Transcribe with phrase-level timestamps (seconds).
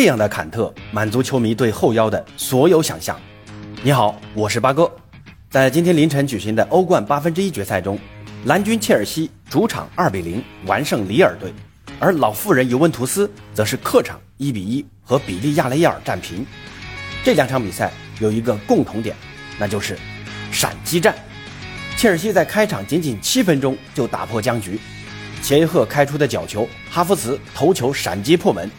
[0.00, 3.20] 这样的坎特满足球迷对后腰的所有想象。
[3.82, 4.88] 你好，我是八哥。
[5.50, 7.98] 在今天凌晨举行的欧冠八分之一决赛中，
[8.44, 11.52] 蓝军切尔西主场二比零完胜里尔队，
[11.98, 16.46] 而老妇人尤文图斯则是客场一比一和比利亚雷亚尔战平。
[17.24, 17.90] 这两场比赛
[18.20, 19.16] 有一个共同点，
[19.58, 19.98] 那就是
[20.52, 21.12] 闪击战。
[21.96, 24.78] 切尔西在开场仅仅七分钟就打破僵局，
[25.42, 28.70] 切耶赫开出的角球，哈弗茨头球闪击破门。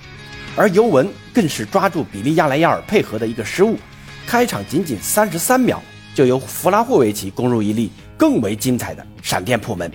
[0.56, 3.78] 而尤文更是抓住比利亚雷亚尔配合的一个失误，
[4.26, 5.82] 开场仅仅三十三秒
[6.14, 9.92] 就由弗拉霍维奇攻入一粒更为精彩的闪电破门。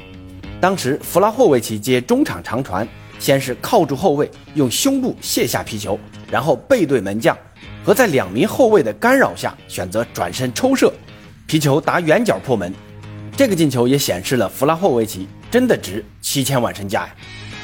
[0.61, 5.99] 当时弗拉霍维奇接中场长传，先是靠住后卫用胸部卸下皮球，
[6.31, 7.37] 然后背对门将，
[7.85, 10.91] 和在两名后卫的干扰下选择转身抽射，
[11.47, 12.73] 皮球打远角破门。
[13.37, 17.15] 这个进球也显示了弗拉霍维奇真的值七千万身价呀。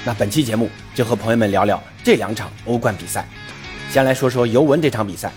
[0.02, 3.28] 那本期节目就和朋友们聊聊这两场欧冠比赛。
[3.90, 5.30] 先来说说尤文这场比赛。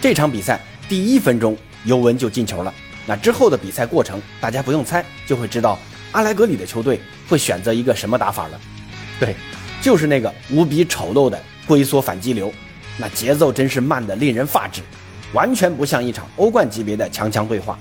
[0.00, 2.72] 这场比赛第一分钟尤文就进球了。
[3.06, 5.78] 那之后的比赛过程，大家不用猜就会知道
[6.12, 8.60] 阿莱格里的球队会选择一个什么打法了。
[9.18, 9.34] 对，
[9.80, 12.52] 就是那个无比丑陋的龟缩反击流。
[12.98, 14.82] 那节奏真是慢得令人发指，
[15.32, 17.78] 完全不像一场欧冠级别的强强对话。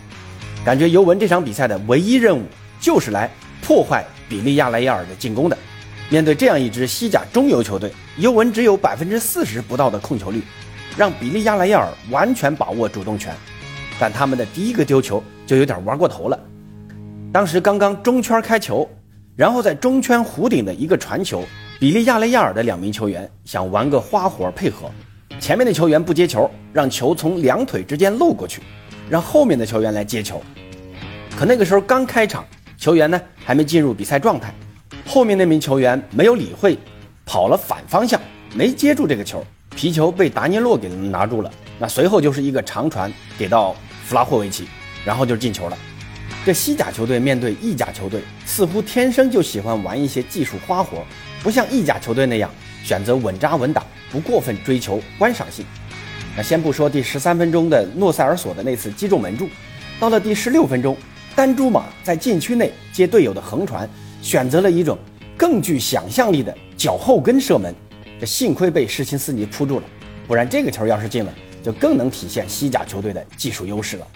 [0.63, 2.45] 感觉尤文这场比赛的唯一任务
[2.79, 3.29] 就是来
[3.61, 5.57] 破坏比利亚雷亚尔的进攻的。
[6.09, 10.43] 面对这样一支西甲中游球队，尤文只有百分之四十不到的控球率，
[10.95, 13.35] 让比利亚雷亚尔完全把握主动权。
[13.99, 16.39] 但他们的第一个丢球就有点玩过头了。
[17.31, 18.87] 当时刚刚中圈开球，
[19.35, 21.43] 然后在中圈弧顶的一个传球，
[21.79, 24.91] 比利亚雷亚尔的两名球员想玩个花活配合，
[25.39, 28.61] 前面的球员不接球，让球从两腿之间漏过去，
[29.09, 30.39] 让后面的球员来接球。
[31.35, 32.45] 可那个时候刚开场，
[32.77, 34.53] 球员呢还没进入比赛状态。
[35.05, 36.77] 后面那名球员没有理会，
[37.25, 38.19] 跑了反方向，
[38.55, 41.51] 没接住这个球，皮球被达尼洛给拿住了。
[41.77, 44.67] 那随后就是一个长传给到弗拉霍维奇，
[45.03, 45.77] 然后就进球了。
[46.45, 51.03] 这西甲球队面对意甲球队，似乎天生就喜欢玩一些技术花活，
[51.41, 52.49] 不像意甲球队那样
[52.83, 55.65] 选择稳扎稳打，不过分追求观赏性。
[56.35, 59.47] 那先不说第十三分钟的诺塞尔索的那次击中门柱，
[59.99, 60.97] 到了第十六分钟，
[61.35, 63.89] 丹朱马在禁区内接队友的横传。
[64.23, 64.97] 选择了一种
[65.37, 67.75] 更具想象力的脚后跟射门，
[68.21, 69.85] 这幸亏被施琴斯尼扑住了，
[70.25, 74.07] 不然这个球要是进了，就更能体现西甲球队的技术优势了。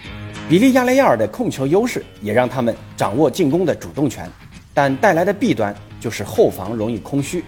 [0.48, 4.26] 比利亚雷亚尔的控球优势也让他们掌握进攻的主动权，
[4.74, 7.44] 但带来的弊端就是后防容易空虚。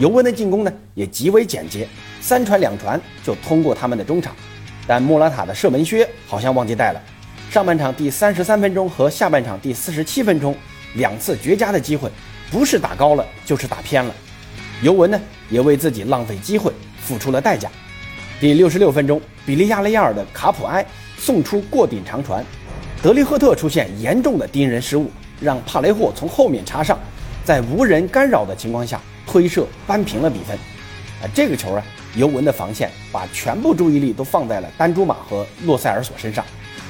[0.00, 1.86] 尤文的进攻呢也极为简洁，
[2.20, 4.34] 三传两传就通过他们的中场，
[4.84, 7.00] 但莫拉塔的射门靴好像忘记带了。
[7.52, 10.56] 上半场第三十三分钟和下半场第四十七分钟。
[10.94, 12.10] 两次绝佳的机会，
[12.50, 14.14] 不是打高了，就是打偏了。
[14.82, 17.70] 尤文呢，也为自己浪费机会付出了代价。
[18.40, 20.84] 第六十六分钟，比利亚雷亚尔的卡普埃
[21.18, 22.44] 送出过顶长传，
[23.02, 26.98] 德利赫特出现严重的盯人失误，让帕雷霍从后面插上，
[27.44, 30.56] 在无人干扰的情况下推射扳平了比分。
[31.22, 31.84] 啊，这个球啊，
[32.16, 36.42] 尤文的防线把全部注意力都放在了丹朱马和洛塞尔索身上，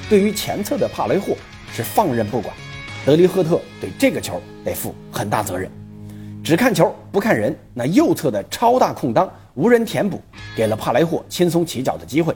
[0.08, 1.36] 对于前侧的帕雷霍
[1.74, 2.54] 是放任不管。
[3.06, 5.70] 德里赫特对这个球得负很大责任，
[6.44, 7.56] 只看球不看人。
[7.72, 10.20] 那右侧的超大空当无人填补，
[10.54, 12.34] 给了帕莱霍轻松起脚的机会。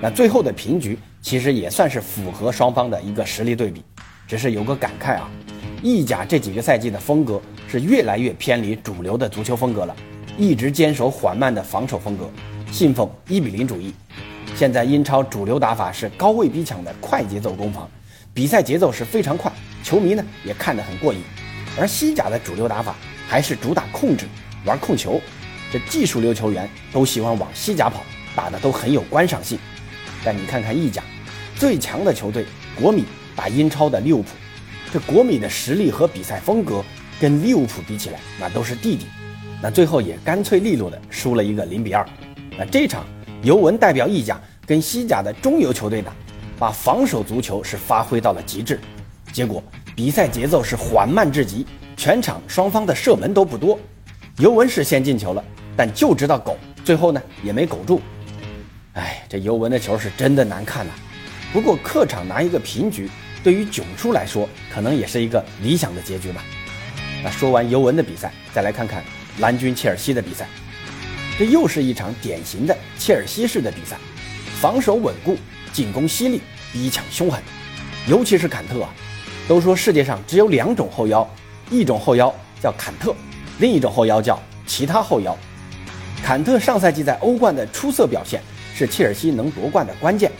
[0.00, 3.84] 那最后的平局其实也算是符合双方的一个实力对比。
[4.26, 5.28] 只是有个感慨啊，
[5.82, 9.94] 意甲这几个赛季的风格是越来越偏离主流的足球风格了，
[10.38, 12.30] 一直坚守缓慢的防守风格，
[12.72, 13.92] 信奉一比零主义。
[14.56, 17.86] 现在英超主流打法是高位逼抢的快节奏攻防，
[18.32, 19.52] 比赛节奏是非常快。
[19.82, 21.20] 球迷呢也看得很过瘾，
[21.78, 22.94] 而西甲的主流打法
[23.28, 24.26] 还是主打控制，
[24.64, 25.20] 玩控球，
[25.72, 28.02] 这技术流球员都喜欢往西甲跑，
[28.34, 29.58] 打的都很有观赏性。
[30.24, 31.02] 但你看看意甲，
[31.56, 33.04] 最强的球队国米
[33.34, 34.28] 打英超的利物浦，
[34.92, 36.84] 这国米的实力和比赛风格
[37.18, 39.06] 跟利物浦比起来，那都是弟弟。
[39.62, 42.06] 那最后也干脆利落的输了一个零比二。
[42.58, 43.06] 那这场
[43.42, 46.12] 尤文代表意甲跟西甲的中游球队打，
[46.58, 48.78] 把防守足球是发挥到了极致。
[49.32, 49.62] 结果
[50.00, 53.78] 比赛节奏是缓慢至极，全场双方的射门都不多，
[54.38, 55.44] 尤文是先进球了，
[55.76, 58.00] 但就知道苟，最后呢也没苟住。
[58.94, 60.92] 哎，这尤文的球是真的难看呐。
[61.52, 63.10] 不过客场拿一个平局，
[63.44, 66.42] 对于囧叔来说，可能也是一个理想的结局吧。
[67.22, 69.04] 那说完尤文的比赛，再来看看
[69.40, 70.48] 蓝军切尔西的比赛。
[71.38, 73.98] 这又是一场典型的切尔西式的比赛，
[74.62, 75.36] 防守稳固，
[75.74, 76.40] 进攻犀利，
[76.72, 77.38] 逼抢凶狠，
[78.08, 78.94] 尤其是坎特啊。
[79.50, 81.28] 都说世界上只有两种后腰，
[81.72, 82.32] 一种后腰
[82.62, 83.12] 叫坎特，
[83.58, 85.36] 另一种后腰叫其他后腰。
[86.22, 88.40] 坎特上赛季在欧冠的出色表现
[88.76, 90.30] 是切尔西能夺冠的关键。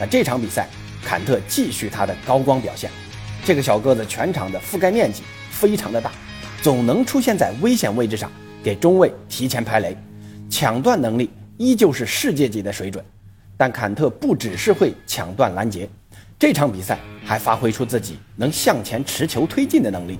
[0.00, 0.68] 那这场比赛，
[1.04, 2.90] 坎特继续他的高光表现。
[3.44, 6.10] 这个小个子全场的覆盖面积非常的大，
[6.60, 8.28] 总能出现在危险位置上，
[8.64, 9.96] 给中卫提前排雷，
[10.50, 13.04] 抢断能力依旧是世界级的水准。
[13.56, 15.88] 但坎特不只是会抢断拦截，
[16.36, 20.18] 这场比赛还发挥出自己能向前持球推进的能力。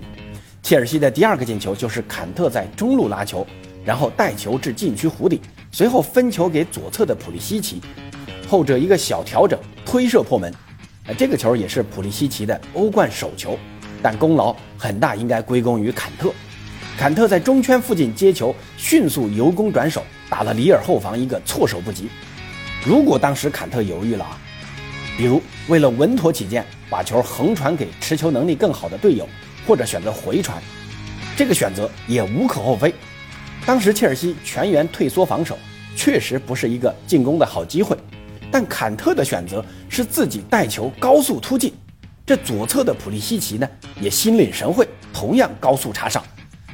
[0.61, 3.47] 切尔西的第二个进球就是坎特在中路拉球，
[3.85, 7.81] 然后带球至禁区弧顶，随后分球给左侧的普利西奇。
[8.49, 10.53] 后者一个小调整，推射破门。
[11.07, 13.57] 呃，这个球也是普利西奇的欧冠首球，
[14.03, 16.33] 但功劳很大应该归功于坎特。
[16.99, 22.09] 坎特在中圈附近接球，迅速由攻转守，打了里尔后防一个措手不及。
[22.85, 24.37] 如果当时坎特犹豫了啊，
[25.17, 29.29] 比如为了稳妥起见，把球横传给持球能力更好的队友，
[29.67, 30.63] 或者选择回传，
[31.37, 32.95] 这个选择也无可厚非。
[33.65, 35.59] 当时切尔西全员退缩防守，
[35.97, 37.97] 确实不是一个进攻的好机会。
[38.49, 41.75] 但坎特的选择是自己带球高速突进，
[42.25, 43.69] 这左侧的普利西奇呢
[44.01, 46.23] 也心领神会，同样高速插上，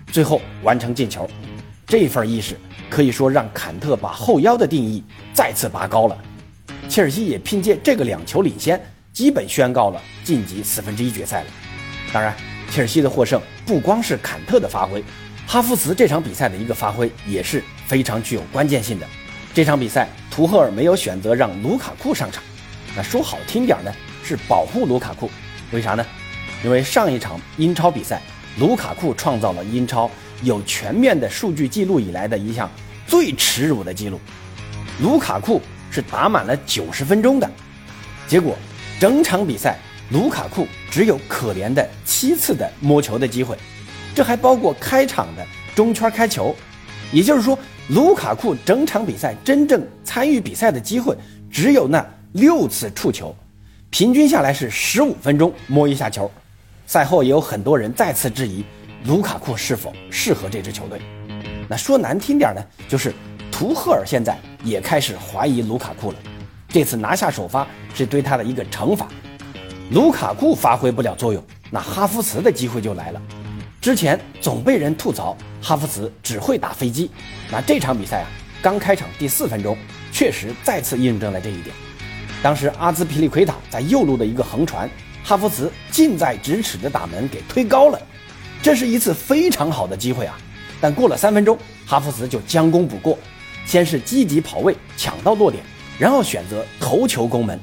[0.09, 1.27] 最后完成进球。
[1.87, 2.59] 这份意识
[2.91, 5.03] 可以说让坎特把后腰的定义
[5.33, 6.17] 再次拔高了。
[6.93, 8.79] 切尔西也凭借这个两球领先，
[9.15, 11.47] 基本宣告了晋级四分之一决赛了。
[12.13, 12.37] 当然，
[12.71, 15.03] 切尔西的获胜不光是坎特的发挥，
[15.47, 19.07] 哈弗茨这场比赛的一个发挥也是非常具有关键性的。
[19.55, 22.43] 这场比赛，图赫尔没有选择让卢卡库上场，
[22.95, 23.91] 那说好听点呢，
[24.23, 25.31] 是保护卢卡库。
[25.71, 26.05] 为啥呢？
[26.63, 28.21] 因为上一场英超比赛，
[28.59, 30.11] 卢卡库创造了英超
[30.43, 32.71] 有全面的数据记录以来的一项
[33.07, 34.21] 最耻辱的记录。
[35.01, 35.59] 卢卡库
[35.93, 37.49] 是打满了九十分钟的，
[38.27, 38.59] 结果
[38.99, 39.79] 整场比赛
[40.11, 43.57] 卢卡库只有可怜的七次的摸球的机会，
[44.13, 46.57] 这还包括开场的中圈开球，
[47.13, 47.57] 也就是说。
[47.89, 51.15] 卢卡库整场比赛真正参与比赛的机会
[51.51, 52.03] 只有那
[52.35, 53.35] 六次触球，
[53.91, 56.31] 平均下来是十五分钟摸一下球。
[56.87, 58.65] 赛后也有很多人再次质疑
[59.05, 61.01] 卢卡库是否适合这支球队。
[61.69, 63.13] 那说难听点呢，就是
[63.53, 66.19] 图赫尔现在也开始怀疑卢卡库了。
[66.69, 67.65] 这次拿下首发
[67.95, 69.07] 是对他的一个惩罚。
[69.91, 73.21] 卢卡库发挥不了作用，那哈弗茨的机会就来了。
[73.81, 77.11] 之前总被人吐槽哈弗茨只会打飞机，
[77.51, 78.29] 那这场比赛啊，
[78.63, 79.77] 刚开场第四分钟，
[80.11, 81.77] 确实再次印证了这一点。
[82.43, 84.89] 当时阿兹皮利奎塔在右路的一个横传，
[85.23, 88.01] 哈弗茨近在咫尺的打门给推高了，
[88.63, 90.39] 这是一次非常好的机会啊。
[90.81, 93.19] 但过了三分钟，哈弗茨就将功补过，
[93.65, 95.63] 先是积极跑位抢到落点，
[95.99, 97.59] 然后选择头球攻门。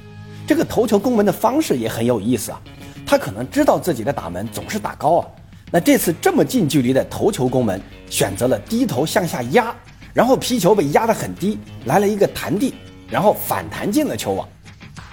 [0.48, 2.60] 这个头球攻门的方式也很有意思啊，
[3.06, 5.28] 他可能知道自己的打门总是打高啊。
[5.72, 7.80] 那这次这么近距离的头球攻门，
[8.10, 9.75] 选择了低头向下压，
[10.13, 12.74] 然后皮球被压得很低，来了一个弹地，
[13.07, 14.48] 然后反弹进了球网。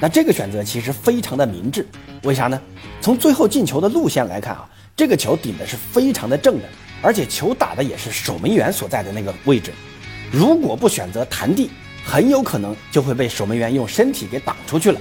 [0.01, 1.87] 那这个选择其实非常的明智，
[2.23, 2.59] 为啥呢？
[3.03, 4.67] 从最后进球的路线来看啊，
[4.97, 6.65] 这个球顶的是非常的正的，
[7.03, 9.73] 而且球打的也是守门员所在的那个位置。
[10.33, 11.71] 如果不选择弹地，
[12.05, 15.01] 很有可能就会被守门员用身体给挡出去了。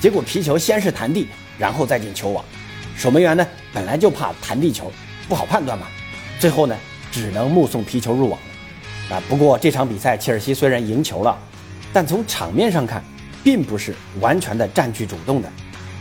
[0.00, 1.28] 结果皮球先是弹地，
[1.58, 2.44] 然后再进球网。
[2.96, 4.92] 守门员呢，本来就怕弹地球，
[5.28, 5.86] 不好判断嘛。
[6.38, 6.76] 最后呢，
[7.10, 8.38] 只能目送皮球入网。
[9.08, 11.38] 啊，不过这场比赛切尔西虽然赢球了，
[11.92, 13.02] 但从场面上看，
[13.44, 15.48] 并不是完全的占据主动的。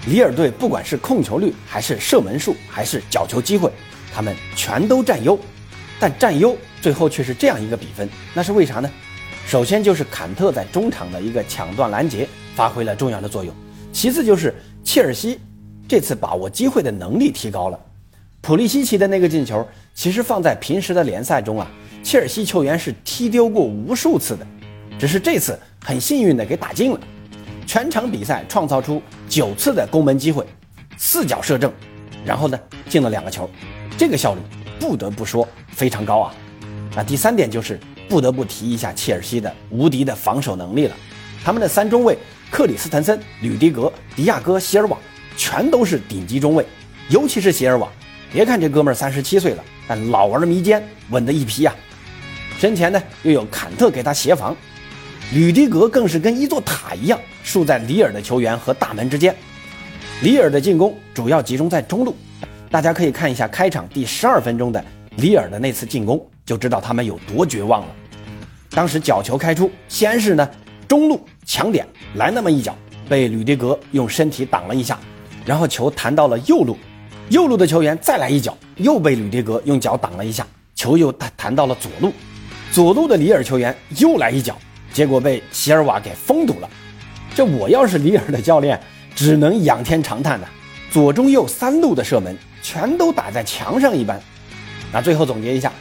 [0.08, 3.72] 里尔队不管是控球率，还是射门数，还是角球机会，
[4.14, 5.40] 他们全都占优。
[6.00, 8.90] 但占优最后却是这样一个比分，那是为啥呢？
[9.48, 13.54] 首先就是坎特在中场的一个抢断拦截发挥了重要的作用，
[13.94, 15.40] 其次就是切尔西。
[15.88, 17.80] 这次把握机会的能力提高了，
[18.42, 21.68] 普利西奇的那个进球，其实放在平时的联赛中啊，
[22.02, 24.48] 切尔西球员是踢丢过无数次的，
[24.98, 27.00] 只是这次很幸运的给打进了。
[27.68, 29.00] 全场比赛创造出
[29.30, 30.44] 九次的攻门机会，
[30.98, 31.72] 四脚射正，
[32.26, 32.60] 然后呢
[32.90, 33.48] 进了两个球，
[33.96, 34.40] 这个效率
[34.86, 36.36] 不得不说非常高啊。
[36.96, 40.96] 那第三点就是不得不提一下切尔西的无敌的防守能力了，
[41.44, 42.16] 他们的三中卫
[42.52, 44.98] 克里斯滕森、吕迪格、迪亚哥、席尔瓦。
[45.38, 46.66] 全都是顶级中卫，
[47.10, 47.90] 尤其是席尔瓦。
[48.32, 51.76] 别看这哥们儿三十七岁了，但老而弥坚，稳的一批呀。
[52.58, 54.56] 身前呢又有坎特给他协防，
[55.34, 59.36] 吕迪格更是跟一座塔一样，竖在里尔的球员和大门之间。
[60.22, 62.16] 里尔的进攻主要集中在中路，
[62.76, 64.84] 大家可以看一下开场第十二分钟的
[65.16, 67.88] 里尔的那次进攻，就知道他们有多绝望了。
[68.72, 70.46] 当时角球开出，先是呢
[70.86, 72.76] 中路抢点来那么一脚，
[73.08, 75.00] 被吕迪格用身体挡了一下。
[75.46, 76.78] 然后球弹到了右路，
[77.30, 82.12] 右路的球员再来一脚，又被吕迪格用脚挡了一下，球又弹弹到了左路，
[82.74, 84.58] 左路的里尔球员又来一脚，
[84.92, 86.70] 结果被席尔瓦给封堵了。
[87.34, 88.78] 这我要是里尔的教练，
[89.16, 90.48] 只能仰天长叹呐！
[90.92, 94.20] 左中右三路的射门全都打在墙上一般。
[94.92, 95.72] 那最后总结一下，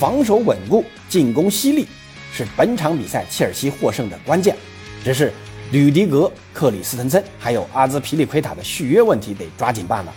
[0.00, 1.86] 防守稳固，进攻犀利，
[2.34, 4.56] 是本场比赛切尔西获胜的关键。
[5.04, 5.32] 只是
[5.70, 10.12] 吕迪格、克里斯滕森还有阿兹皮利奎塔的续约问题得抓紧办了。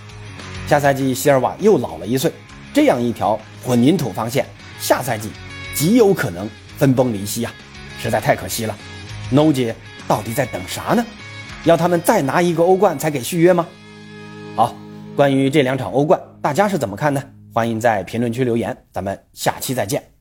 [0.67, 2.31] 下赛季席尔瓦又老了一岁，
[2.73, 4.43] 这样一条混凝土防线，
[4.79, 5.29] 下赛季
[5.75, 7.53] 极有可能分崩离析啊，
[8.01, 8.75] 实在太可惜了。
[9.29, 9.75] No 姐
[10.07, 11.05] 到底在等啥呢？
[11.65, 13.67] 要他们再拿一个欧冠才给续约吗？
[15.15, 17.23] 关于这两场欧冠，大家是怎么看呢？
[17.53, 20.12] 欢迎在评论区留言，咱们下期再见。